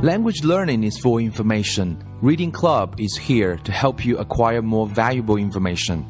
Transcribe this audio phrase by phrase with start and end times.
[0.00, 1.96] Language learning is for information.
[2.22, 6.04] Reading Club is here to help you acquire more valuable information.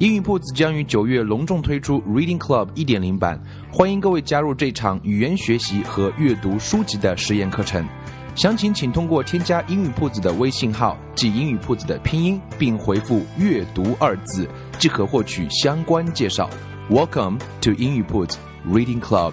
[0.00, 3.40] 英语铺子将于九月隆重推出 Reading Club 一点零版，
[3.70, 7.86] 欢迎各位加入这场语言学习和阅读书籍的实验课程。
[8.34, 14.48] 详情请通过添加英语铺子的微信号，即英语铺子的拼音，并回复“阅读”二字，
[14.80, 16.50] 即可获取相关介绍。
[16.90, 18.36] Welcome to 英语铺子
[18.68, 19.32] Reading Club。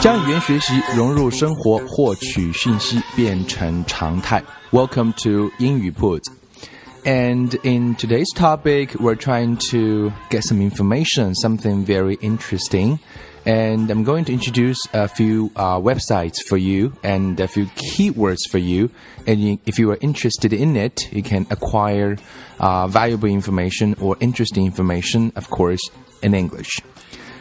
[0.00, 4.42] 将语言学习融入生活，获取讯息变成常态。
[4.70, 6.22] Welcome to 英语 Put.
[7.04, 12.98] And in today's topic, we're trying to get some information, something very interesting.
[13.44, 18.46] And I'm going to introduce a few uh, websites for you and a few keywords
[18.50, 18.90] for you.
[19.26, 22.18] And you, if you are interested in it, you can acquire
[22.60, 25.80] uh, valuable information or interesting information, of course,
[26.20, 26.82] in English.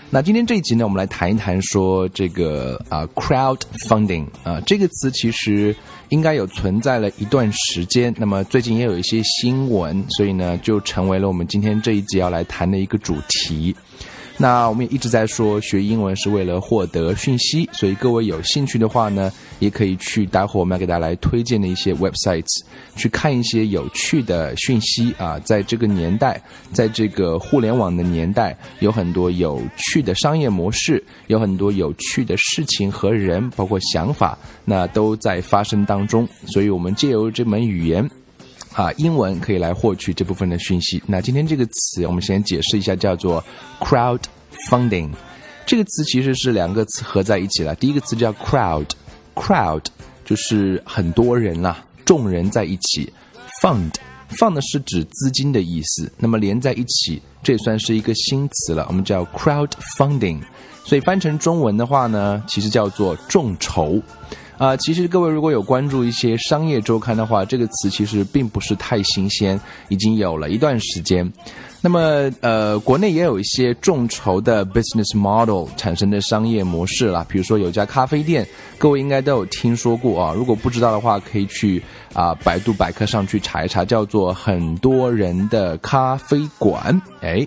[0.09, 5.75] 那今天这一集呢，我们来谈一谈说这个啊，crowdfunding 啊，这个词其实
[6.07, 13.75] 应该有存在了一段时间，那么最近也有一些新闻，所以呢，就成为了我们今天这一集要来谈的一个主题。
[14.38, 19.30] 那我们也一直在说学英文是为了获得讯息，所以各位有兴趣的话呢，
[19.60, 22.62] 也可以去待会我们要给大家来推荐的一些 websites
[22.96, 25.38] 去看一些有趣的讯息啊。
[25.40, 36.26] 在这个年代，在这个互联网的年代，有很多有趣的商业模式，有很多有趣的事情和人，包括想法，那都在发生当中。
[36.46, 38.10] 所以我们借由这门语言。
[38.74, 41.02] 啊，英文可以来获取这部分的讯息。
[41.06, 43.42] 那今天这个词，我们先解释一下，叫做
[43.80, 45.10] crowdfunding。
[45.66, 47.74] 这个词其实是两个词合在一起了。
[47.76, 49.84] 第一个词叫 crowd，crowd
[50.24, 53.12] 就是很多人啦，众人在一起。
[53.62, 56.10] fund，fund 是指资金的意思。
[56.18, 58.84] 那么连在一起，这也算是一个新词了。
[58.88, 60.40] 我们叫 crowdfunding。
[60.84, 64.02] 所以翻成中文的话呢，其实叫做众筹。
[64.62, 71.28] 啊，其实各位如果有关注一些商业周刊的话，这个词其实并不是太新鲜，已经有了一段时间。
[71.84, 77.26] 那么，呃，国内也有一些众筹的 business model 产生的商业模式了。
[77.28, 78.46] 比如说有家咖啡店，
[78.78, 80.32] 各位应该都有听说过啊。
[80.32, 81.82] 如果不知道的话，可以去
[82.14, 87.02] 啊百度百科上去查一查，叫做很多人的咖啡馆。
[87.20, 87.44] 哎。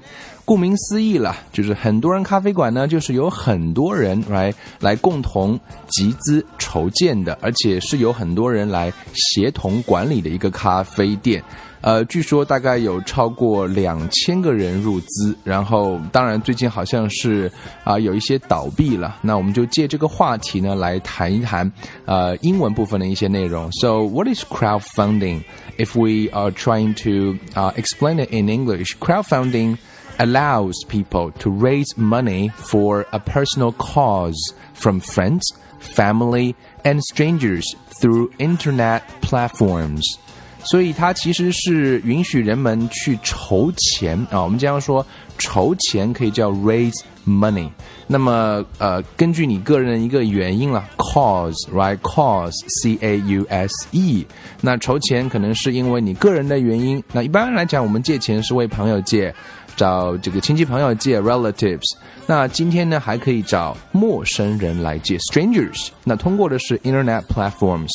[0.47, 11.43] 顾名思义了，就是很多人咖啡馆呢，就是有很多人来来共同集资筹建的，而且是有很多人来协同管理的一个咖啡店。
[11.84, 17.50] 呃，据说大概有超过两千个人入资，然后当然最近好像是
[17.84, 19.16] 啊有一些倒闭了。
[19.22, 21.70] 那我们就借这个话题呢来谈一谈
[22.04, 23.70] 呃英文部分的一些内容。
[23.72, 25.42] So what is crowdfunding?
[25.78, 29.78] If we are trying to uh, explain it in English, crowdfunding
[30.18, 35.40] allows people to raise money for a personal cause from friends,
[35.78, 36.54] family,
[36.84, 37.64] and strangers
[38.02, 40.18] through internet platforms.
[40.65, 44.41] 所以它其实是允许人们去筹钱啊。
[44.41, 45.05] 我们经常说
[45.37, 47.69] 筹钱可以叫 raise money。
[48.07, 54.27] 那么呃，根据你个人的一个原因了，cause，right？cause，c a u s e。
[54.59, 57.01] 那筹钱可能是因为你个人的原因。
[57.13, 59.33] 那一般来讲，我们借钱是为朋友借。
[59.77, 61.83] 找这个亲戚朋友借 relatives，
[62.25, 67.89] 那今天呢还可以找陌生人来借 strangers，那通过的是 internet platforms，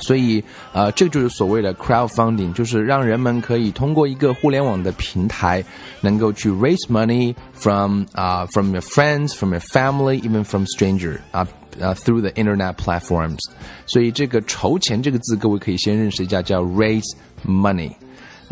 [0.00, 0.42] 所以
[0.72, 5.64] 呃这就是所谓的 crowdfunding，就是让人们可以通过一个互联网的平台，
[6.00, 11.46] 能够去 raise money from 啊、uh, from your friends, from your family, even from stranger 啊、
[11.80, 13.38] uh, through the internet platforms，
[13.86, 17.10] 所以这个筹钱这个字，各位可以先认识一下，叫 raise
[17.46, 17.92] money。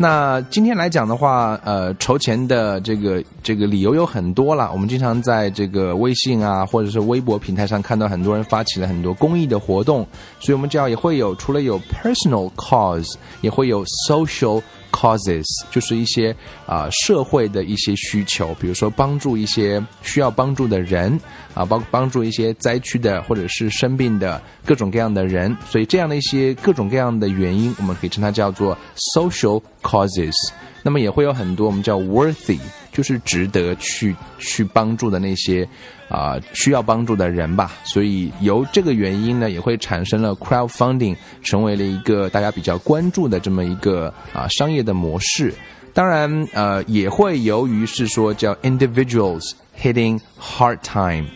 [0.00, 4.70] 那今天来讲的话，呃，筹钱的这个这个理由有很多了。
[4.72, 10.06] 我们经常在这个微信啊，或者是微博平台上看到很多人发起了很多公益的活动，
[10.38, 14.62] 所以我们这样也会有除了有 personal cause，也会有 social
[14.92, 16.34] causes，就是一些
[16.66, 21.18] 啊社会的一些需求，比如说帮助一些需要帮助的人
[21.54, 28.76] 啊，包括帮助一些灾区的或者是生病的各种各样的人，所以这样的一些各种各样的原因，我们可以称它叫做
[29.14, 30.34] social causes。
[30.82, 32.58] 那么也会有很多我们叫 worthy，
[32.92, 35.68] 就是值得去去帮助的那些
[36.08, 37.72] 啊需要帮助的人吧。
[37.84, 45.52] 所以由这个原因呢，也会产生了 crowdfunding，成为了一个大家比较关注的这么一个啊商业的模式。
[45.94, 51.26] 当然，呃，也会由于是说叫 individuals hitting hard time。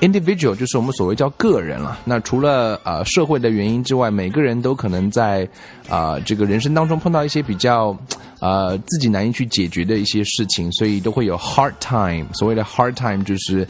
[0.00, 1.98] individual 就是我们所谓叫个人了。
[2.04, 5.46] 那除了呃社会的原因之外，每个人都可能在
[5.88, 7.96] 啊这个人生当中碰到一些比较
[8.40, 12.26] 呃自己难以去解决的一些事情，所以都会有 hard time。
[12.34, 13.66] 所谓的 hard time 就是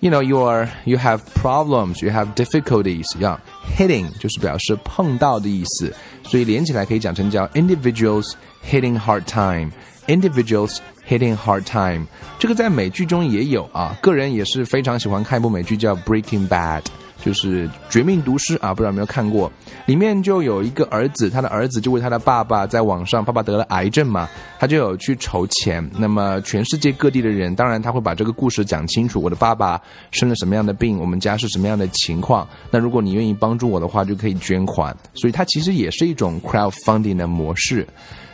[0.00, 3.18] ，you know you are you have problems, you have difficulties。
[3.18, 3.38] 要
[3.76, 5.94] hitting 就是表示碰到的意思，
[6.24, 8.32] 所以连起来可以讲成叫 individuals
[8.68, 9.70] hitting hard time。
[10.08, 12.06] individuals hitting hard time，
[12.38, 13.94] 这个在美剧中也有啊。
[14.00, 16.80] 个人也是非常喜欢看一部美剧叫《Breaking Bad》，
[17.24, 19.50] 就是《绝命毒师》啊，不知道有没有看过？
[19.86, 24.28] 里面就有一个儿子，他的儿子就为他的爸爸在网上，爸爸得了癌症嘛，
[24.58, 25.88] 他就有去筹钱。
[25.98, 29.20] 那么全世界各地的人，当然他会把这个故事讲清楚。
[29.20, 29.80] 我的爸爸
[30.10, 30.98] 生了什么样的病？
[30.98, 32.46] 我们家是什么样的情况？
[32.70, 34.96] 那如果你愿意帮助我的话，就可以捐款。
[35.14, 37.86] 所以它其实也是一种 crowdfunding 的模式。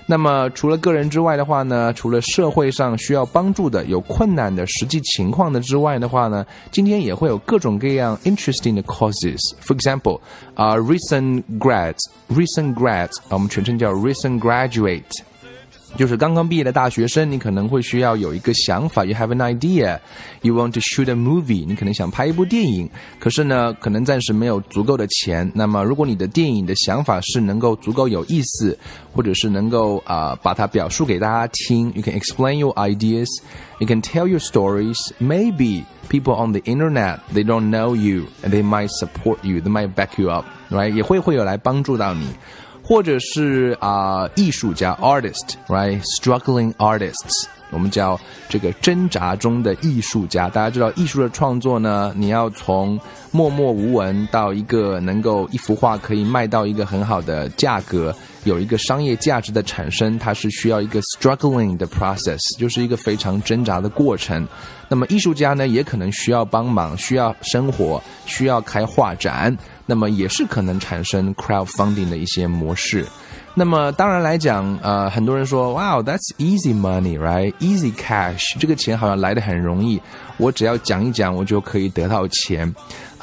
[0.06, 9.40] 那么，除了个人之外的话呢，除了社会上需要帮助的、有困难的实际情况的之外的话呢，今天也会有各种各样 interesting 的 causes。
[9.62, 10.20] For example，
[10.54, 15.02] 啊，recent grads，recent grads，啊，我们全称叫 recent graduate。
[15.97, 22.87] 就是刚刚毕业的大学生，你可能会需要有一个想法，you have an idea，you want to shoot a movie，你可能想拍一部电影，
[23.19, 25.51] 可是呢，可能暂时没有足够的钱。
[25.55, 28.77] 那么，如果你的电影的想法是能够足够有意思，
[29.11, 37.95] 或者是能够啊把它表述给大家听，you can explain your ideas，you can tell your stories，maybe people on the internet they don't know
[37.95, 40.93] you，and they might support you，they might back you up，right？
[40.93, 42.27] 也会会有来帮助到你。
[42.83, 48.18] 或者是啊，艺术家 artist，right？struggling artists， 我们叫
[48.48, 50.48] 这个挣扎中的艺术家。
[50.48, 52.98] 大家知道，艺术的创作呢，你要从
[53.30, 58.14] 默默无闻到一个能够一幅画可以卖到一个很好的价格，
[58.44, 64.46] 有一个商业价值的产生，它是需要一个 struggling 的 process，就是一个非常挣扎的过程。
[64.88, 69.56] 那么艺术家呢，也可能需要帮忙，需要生活，需要开画展。
[69.86, 73.04] 那么也是可能产生 crowdfunding 的一些模式。
[73.56, 80.00] 那么当然来讲，呃，很多人说，Wow，that's easy money，right？Easy cash，这个钱好像来的很容易，
[80.38, 82.74] 我只要讲一讲，我就可以得到钱。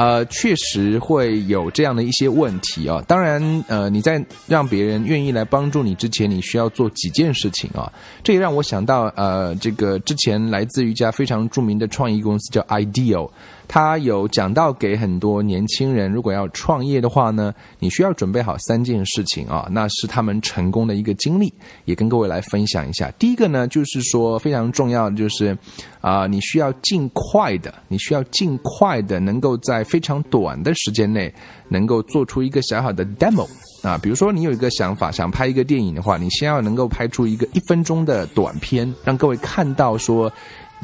[0.01, 3.03] 呃，确实会有这样的一些问题啊。
[3.07, 7.91] 当然，呃，你在让别人愿意来帮助你之前，你需要做几件事情啊。
[8.23, 13.29] 这也让我想到，呃，这个之前来自于一家非常著名的创意公司叫 Ideal。
[13.67, 21.53] 他有讲到给很多年轻人，如果要创业的话呢，你需要准备好三件事情啊，那是他们成功的一个经历，
[21.85, 23.09] 也跟各位来分享一下。
[23.19, 25.57] 第一个呢，就是说非常重要的就是，
[26.01, 31.33] 啊，你需要尽快的，你需要尽快的能够在非常短的时间内，
[31.69, 33.47] 能够做出一个小小的 demo
[33.83, 40.31] 啊，比如说你有一个想法，想拍一个电影的话，你先要能够拍出一个一分钟的短片，让各位看到说。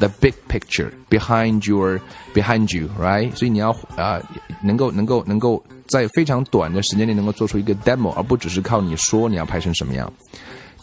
[0.00, 2.00] the big picture behind your
[2.32, 3.34] behind you, right？
[3.34, 4.20] 所以你要啊、
[4.62, 10.08] 能够能够能够在非常短的时间内能够做出一个 demo，而不只是靠你说你要拍成什么样。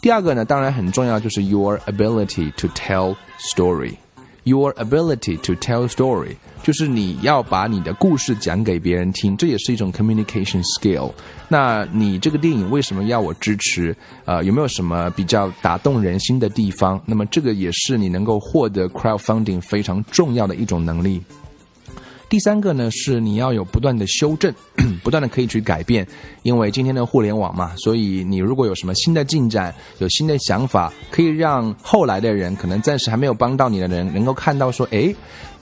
[0.02, 3.94] 第二个呢，当然很重要，就是 your ability to tell story。
[4.46, 11.10] Your ability to tell story，就是你要把你的故事讲给别人听，这也是一种 communication skill。
[11.48, 13.96] 那你这个电影为什么要我支持？
[14.24, 17.02] 呃，有没有什么比较打动人心的地方？
[17.04, 21.20] 那么这个也是你能够获得 crowdfunding 非常重要的一种能力。
[22.28, 24.52] 第三个呢，是你要有不断的修正，
[25.02, 26.06] 不断的可以去改变，
[26.42, 35.14] 因为今天的互联网嘛，所以你如果有什么新的进展，有新的想法，可以让后来的人，可能暂时还没有帮到你的人，能够看到说，诶。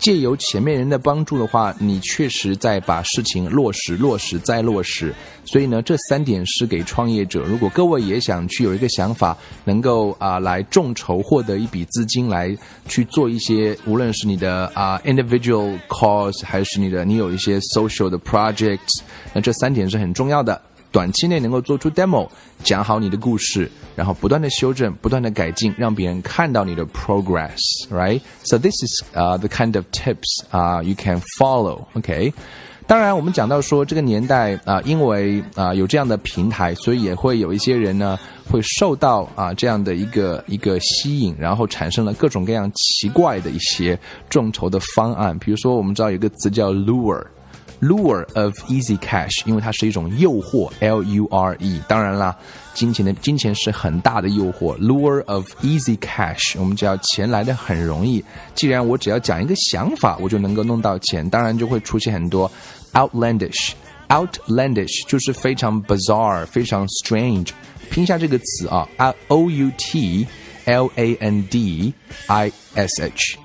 [0.05, 5.15] 借由前面人的帮助的话，你确实在把事情落实、落实再落实。
[5.47, 7.43] 所以呢，这三点是给创业者。
[7.45, 9.35] 如果各位也想去有一个想法，
[9.65, 12.55] 能够啊来众筹获得一笔资金，来
[12.87, 19.01] 去做一些，无论是你的啊 individual cause，还是你的你有一些 social 的 projects，
[19.33, 20.61] 那这三点是很重要的。
[20.95, 22.29] 短期内能够做出 demo，
[22.63, 32.33] 讲好你的故事，然后不断的修正，不断的改进，让别人看到你的 progress，right？So this is uh the kind of tips uh you can follow，OK？
[32.87, 38.17] 当然，我们讲到说这个年代啊，因为啊有这样的平台，所以也会有一些人呢
[38.49, 43.99] 会受到啊这样的一个一个吸引，然后产生了各种各样奇怪的一些
[44.31, 45.37] 众筹的方案。
[45.41, 47.21] 比如说，我们知道有个词叫 lure。
[47.82, 51.82] Lure of easy cash，因为它是一种诱惑，L U R E。
[51.88, 52.36] 当然啦，
[52.74, 54.78] 金钱的金钱是很大的诱惑。
[54.80, 58.22] Lure of easy cash，我们只要钱来的很容易。
[58.54, 62.52] 既然我只要讲一个想法，我就能够弄到钱，当然就会出现很多
[62.92, 67.52] outlandish。outlandish 就是非常 bizarre，非常 strange。
[67.90, 68.86] 拼一下这个词啊，
[69.30, 70.28] O U T
[70.66, 71.94] L A N D
[72.28, 73.38] I S H。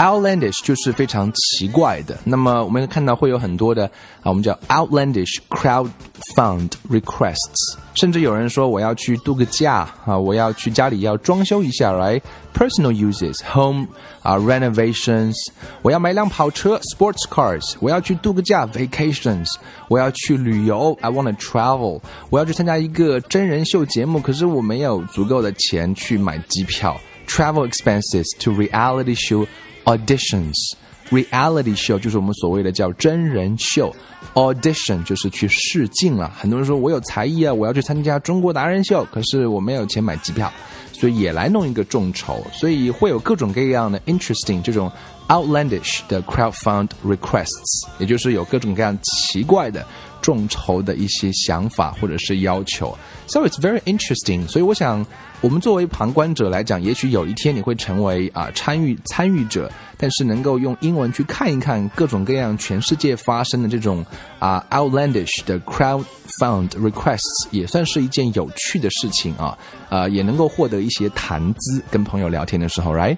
[0.00, 2.16] outlandish。Outlandish 就是非常奇怪的。
[2.24, 3.86] 那么我们看到会有很多的
[4.22, 5.88] 啊，我们叫 outlandish crowd
[6.34, 7.76] fund requests。
[7.94, 13.86] 甚至有人说我要去度个假啊，我要去家里要装修一下，right？Personal uses home
[14.22, 15.34] 啊 renovations。
[15.80, 17.74] 我要买辆跑车 sports cars。
[17.80, 19.46] 我要去度个假 vacations。
[19.88, 22.00] 我要去旅游 I want to travel。
[22.28, 27.00] 我要去参加一个真人秀节目，可是我没有足够的钱去买机票。
[27.26, 29.46] Travel expenses to reality show
[29.85, 30.73] Auditions
[31.09, 33.93] reality show 就是我们所谓的叫真人秀
[34.33, 36.31] ，audition 就是去试镜了。
[36.37, 40.49] 很多人说我有才艺啊，我要去参加中国达人秀，可是我没有钱买机票，
[40.93, 44.89] 所以也来弄一个众筹，所以会有各种各样的 interesting 这种
[45.27, 49.85] outlandish 的 crowdfund requests，也就是有各种各样奇怪的
[50.21, 52.97] 众筹的一些想法或者是要求。
[53.27, 54.47] So it's very interesting。
[54.47, 55.05] 所以我想，
[55.41, 64.05] 我们作为旁观者来讲，也许有一天你会成为啊参与参与者，但是能够用英文去看一看各种各样全世界发生的这种
[64.39, 66.03] 啊 outlandish 的 crowd
[66.39, 69.57] found requests，也算是一件有趣的事情啊，
[69.89, 73.17] 呃，也能够获得一些谈资，跟朋友聊天的时候，right？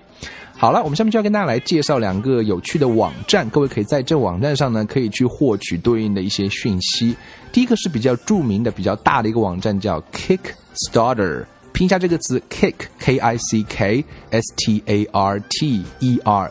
[0.63, 7.13] 好了，我们下面就要跟大家来介绍两个有趣的网站，各位可以在这网站上呢，可以去获取对应的一些讯息。
[7.51, 11.43] 第一个是比较著名的、比较大的一个网站，叫 Kickstarter。
[11.74, 16.50] 拼一下这个词，Kick，K I C K S T A R T E R。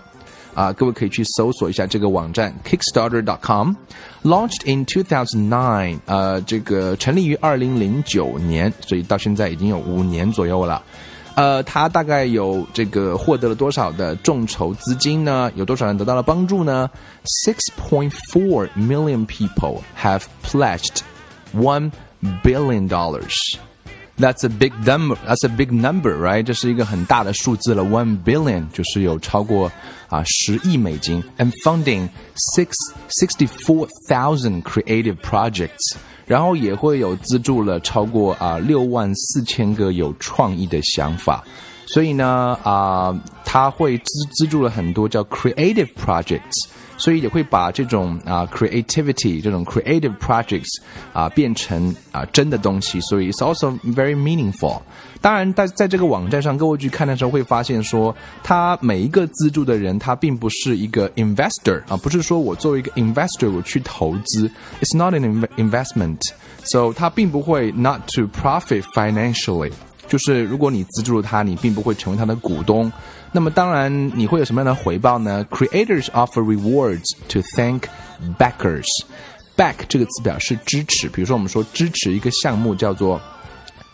[0.53, 3.73] 啊，各位可以去搜索一下这个网站，Kickstarter.com。
[4.25, 10.83] Launched in 2009，呃，这个成立于二零零九年，所以到现在已经有五年左右了。
[11.35, 15.51] 呃，他大概有这个获得了多少的众筹资金呢？
[15.55, 16.91] 有多少人得到了帮助呢
[17.47, 20.99] ？Six point four million people have pledged
[21.55, 21.91] one
[22.43, 23.35] billion dollars.
[24.20, 25.16] That's a big number.
[25.28, 26.42] That's a big number, right?
[26.42, 27.84] 这是一个很大的数字了。
[27.84, 29.72] One billion 就是有超过
[30.10, 32.10] 啊十亿美金，and funding
[32.56, 32.72] six
[33.10, 35.96] sixty four thousand creative projects.
[36.26, 41.42] 然后也会有资助了超过啊六万四千个有创意的想法，
[41.86, 46.68] 所以呢啊，他会资资助了很多叫 creative projects，
[47.03, 50.81] 所以也会把这种啊 creativity 这种 creative projects
[51.13, 54.81] 啊变成啊真的东西，所以 it's also very meaningful。
[55.21, 64.49] 当然，在在这个网站上，各位去看的时候会发现，说他每一个资助的人，他并不是一个 investor 啊，不是说我作为一个 investor 我去投资
[64.81, 69.73] ，it's not an investment，so 他并不会 not to profit financially，
[70.09, 72.91] 就是如果你资助了他，你并不会成为他的股东，
[73.32, 75.46] 那么当然你会有什么样的回报呢？
[75.50, 77.84] Creators offer rewards to thank
[78.38, 83.22] backers。back 这个词表示支持，比如说我们说支持一个项目叫做。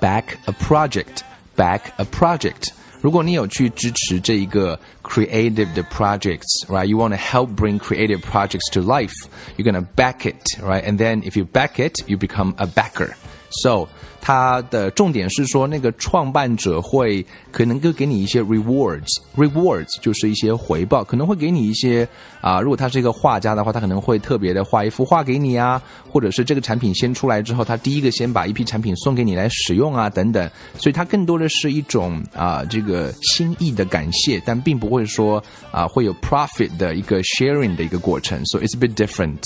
[0.02, 1.22] back a project,
[1.56, 2.68] back a project.
[3.00, 6.86] 如果你有去支持这一个 creative 的 projects, right?
[6.86, 9.14] You want to help bring creative projects to life.
[9.56, 10.84] You're gonna back it, right?
[10.84, 13.16] And then if you back it, you become a backer.
[13.51, 13.89] So
[14.21, 22.07] 它的重点是说，那个创办者会可能够给你一些 rewards，rewards 就是一些回报，可能会给你一些
[22.43, 39.39] 啊，如果他是一个画家的话，他可能会特别的画一幅画给你啊，或者是这个产品先出来之后，他第一个先把一批产品送给你来使用啊，等等，所以它更多的是一种啊这个心意的感谢，但并不会说啊会有 profit 的一个 sharing 的一个过程，so it's a bit different。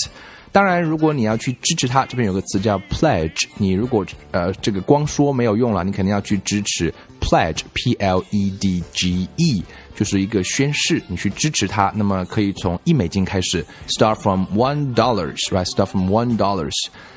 [0.53, 3.47] 当然，如果你要去支持他，这边有个词叫 pledge。
[3.57, 6.93] 你如果呃这个光说没有用了，你肯定要去支持
[7.23, 9.63] pledge，p l e d g e，
[9.95, 11.91] 就是一个宣誓，你去支持他。
[11.95, 16.73] 那么可以从一美金开始，start from one dollars，right？start from one dollars。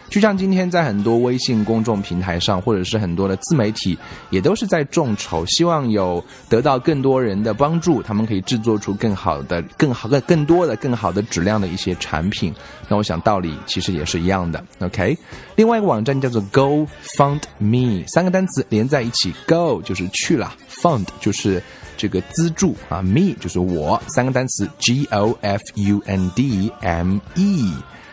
[0.08, 3.98] 就像今天在很多微信公众平台上，或者是很多的自媒体，
[4.30, 12.54] 也都是在众筹，希望有得到更多人的帮助，他们可以制作出更好的、更好的、更多的、更好的质量的一些产品。
[12.88, 14.64] 那我想道理其实也是一样的。
[14.78, 15.18] OK，
[15.56, 16.86] 另外一个网站叫做 Go
[17.18, 21.62] Fund Me，三个单词连在一起，Go 就去了，Fund 就是
[21.96, 27.72] 这个资助啊，me 就是我，三个单词 G O F U N D M E。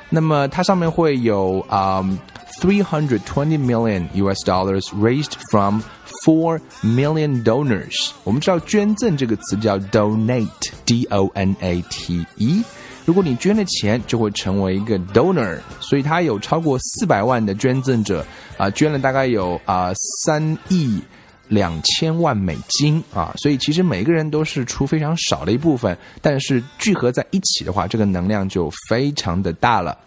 [0.10, 2.16] 那么它上面会有啊、um,
[2.62, 5.82] 320 million US dollars raised from
[6.24, 8.12] four million donors。
[8.24, 12.64] 我们知道捐赠这个词叫 donate，D O N A T E。
[13.06, 18.26] 如果你捐了钱，就会成为一个 donor，所以它有超过四百万的捐赠者
[18.58, 19.92] 啊、捐了大概有啊
[20.24, 21.02] 三亿
[21.54, 29.98] 两千万美金啊，所以其实每个人都是出非常少的一部分，但是聚合在一起的话，这个能量就非常的大了。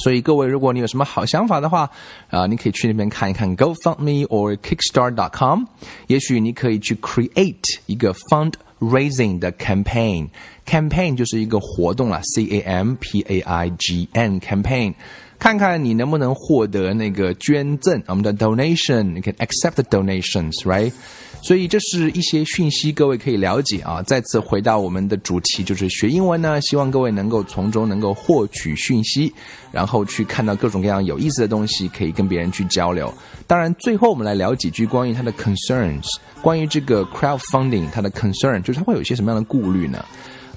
[0.00, 1.90] 所以各位，如果你有什么好想法的话，
[2.30, 5.64] 啊、你可以去那边看一看 GoFundMe or Kickstart.com，
[6.06, 10.28] 也许你可以去 create 一个 fundraising 的 campaign。
[10.64, 14.94] campaign 就是一个活动啦，C A M P A I G N campaign。
[15.38, 20.92] 看看你能不能获得那个捐赠，我们的 donation，你可以 accept the donations，right？
[21.40, 24.02] 所以这是一些讯息，各位可以了解啊。
[24.02, 29.32] 再次回到我们的主题，就是学英文呢，希望各位能够从中能够获取讯息，
[29.70, 33.14] 然后去看到各种各样有意思的东西，可以跟别人去交流。
[33.46, 40.04] 当然，最后我们来聊几句关于它的 concerns，关于这个 crowdfunding 它的 concern，就是它会有一些什么样的顾虑呢？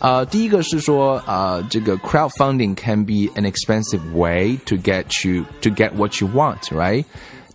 [0.00, 6.60] 呃，第一个是说，呃，这个 crowdfunding can be an expensive way to get you to get what you want,
[6.70, 7.04] right?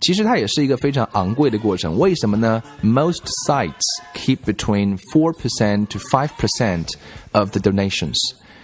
[0.00, 1.96] 其实它也是一个非常昂贵的过程。
[1.98, 2.60] 为什么呢？
[2.82, 6.88] Most sites keep between four percent to five percent
[7.30, 8.16] of the donations.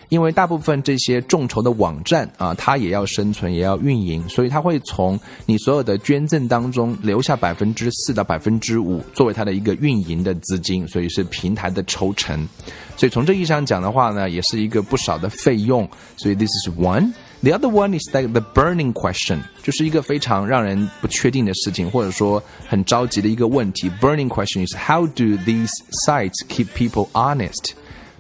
[0.10, 12.48] 因为大部分这些众筹的网站啊，它也要生存，也要运营，所以它会从你所有的捐赠当中留下百分之四到百分之五作为它的一个运营的资金，所以是平台的抽成。
[12.96, 15.90] 所以从这意义上讲的话呢，也是一个不少的费用。
[16.18, 17.12] 所以 this is one.
[17.42, 23.92] The other one is like the burning question，就是一个非常让人不确定的事情，或者说很着急的一个问题。
[24.00, 25.72] Burning question is how do these
[26.06, 27.72] sites keep people honest？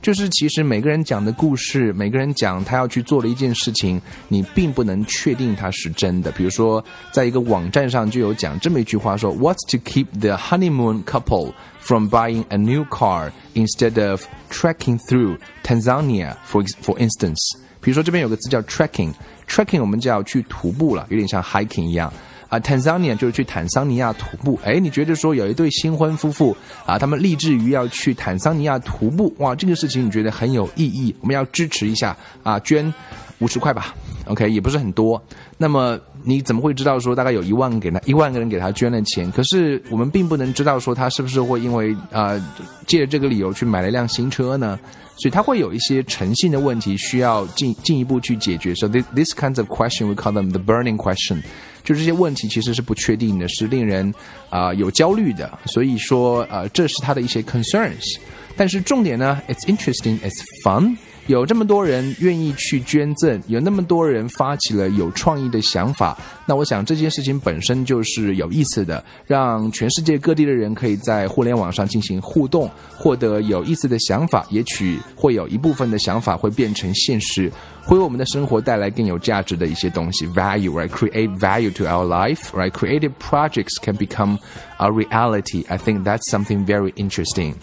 [0.03, 6.29] 就是其实每个人讲的故事，每个人讲他要去做的一件事情，你并不能确定它是真的。
[6.33, 6.83] 比如说，
[7.13, 16.35] 在一个网站上就有讲这么一句话说：“What's to keep the honeymoon couple from buying a new car instead of trekking through Tanzania,
[16.51, 17.39] for for instance？”
[17.79, 22.11] 比如说这边有个词叫 trekking，trekking 我们就要去徒步了，有点像 hiking 一样。
[22.53, 24.59] 啊，Tanzania 就是去坦桑尼亚徒步。
[24.63, 32.93] 哎，你觉得说有一对新婚夫妇啊，他们立志于要去坦桑尼亚徒步，哇，这个事情你觉得很有意义，我们要支持一下啊，捐
[33.39, 33.95] 五十块吧
[34.27, 35.19] ，OK，也不是很多。
[35.57, 39.31] 那么你怎么会知道说大概有一万给他一万个人给他捐了钱？
[39.31, 42.39] 可是我们并不能知道说他是不是会因为啊
[42.85, 44.79] 借着这个理由去买了一辆新车呢？
[45.17, 48.75] 所以他会有一些诚信的问题需要进进一步去解决。
[48.75, 51.41] So this this kinds of question we call them the burning question.
[51.83, 54.13] 就这些问题其实是不确定的，是令人
[54.49, 55.59] 啊、有焦虑的。
[55.65, 58.17] 所以说呃这是他的一些 concerns。
[58.55, 60.95] 但是重点呢，it's interesting, it's fun。
[61.27, 77.49] 有这么多人愿意去捐赠，有那么多人发起了有创意的想法，那我想这件事情本身就是有意思的，让全世界各地的人可以在互联网上进行互动，获得有意思的想法，也许会有一部分的想法会变成现实，
[77.85, 84.37] 会为我们的生活带来更有价值的一些东西，value right create value to our life right creative projects can become
[84.77, 85.63] a reality.
[85.69, 87.53] I think that's something very interesting.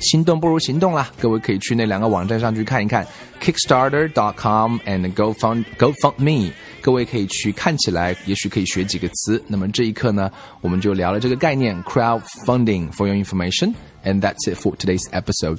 [0.00, 1.10] 心动不如行动啦！
[1.20, 3.06] 各位可以去那两个网站上去看一看
[3.40, 6.52] ，Kickstarter.com and GoFund GoFundMe。
[6.80, 9.42] 各位可以去看起来，也许可以学几个词。
[9.46, 10.30] 那么这一课呢，
[10.60, 13.74] 我们就聊了这个概念 crowdfunding for your information。
[14.04, 15.58] And that's it for today's episode.